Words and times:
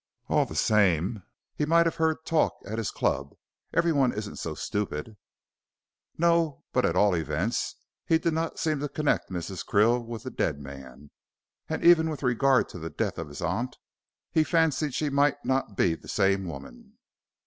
"All 0.29 0.47
the 0.47 0.55
same, 0.55 1.21
he 1.55 1.63
might 1.63 1.85
have 1.85 1.97
heard 1.97 2.25
talk 2.25 2.53
at 2.65 2.79
his 2.79 2.89
club. 2.89 3.35
Everyone 3.71 4.11
isn't 4.11 4.37
so 4.37 4.55
stupid." 4.55 5.15
"No. 6.17 6.63
But, 6.73 6.87
at 6.87 6.95
all 6.95 7.13
events, 7.13 7.75
he 8.07 8.17
did 8.17 8.33
not 8.33 8.57
seem 8.57 8.79
to 8.79 8.89
connect 8.89 9.29
Mrs. 9.29 9.63
Krill 9.63 10.03
with 10.03 10.23
the 10.23 10.31
dead 10.31 10.59
man. 10.59 11.11
And 11.69 11.83
even 11.83 12.09
with 12.09 12.23
regard 12.23 12.67
to 12.69 12.79
the 12.79 12.89
death 12.89 13.19
of 13.19 13.27
his 13.29 13.43
aunt, 13.43 13.77
he 14.31 14.43
fancied 14.43 14.95
she 14.95 15.11
might 15.11 15.37
not 15.45 15.77
be 15.77 15.93
the 15.93 16.07
same 16.07 16.47
woman." 16.47 16.93